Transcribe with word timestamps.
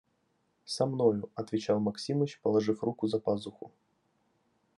–Со 0.65 0.87
мною,– 0.87 1.29
отвечал 1.35 1.79
Максимыч, 1.79 2.39
положив 2.41 2.81
руку 2.83 3.07
за 3.07 3.19
пазуху. 3.19 3.69